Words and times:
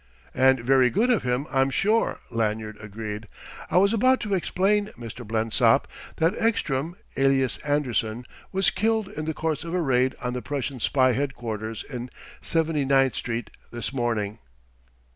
"And 0.33 0.61
very 0.61 0.89
good 0.89 1.11
of 1.11 1.21
him, 1.21 1.45
I'm 1.51 1.69
sure," 1.69 2.21
Lanyard 2.31 2.75
agreed. 2.79 3.27
"I 3.69 3.77
was 3.77 3.93
about 3.93 4.19
to 4.21 4.33
explain, 4.33 4.87
Mr. 4.97 5.23
Blensop, 5.23 5.87
that 6.15 6.33
Ekstrom, 6.41 6.95
alias 7.17 7.59
Anderson, 7.59 8.25
was 8.51 8.71
killed 8.71 9.09
in 9.09 9.25
the 9.25 9.35
course 9.35 9.63
of 9.63 9.75
a 9.75 9.79
raid 9.83 10.15
on 10.19 10.33
the 10.33 10.41
Prussian 10.41 10.79
spy 10.79 11.11
headquarters 11.11 11.83
in 11.83 12.09
Seventy 12.41 12.83
ninth 12.83 13.13
Street 13.13 13.51
this 13.69 13.93
morning." 13.93 14.39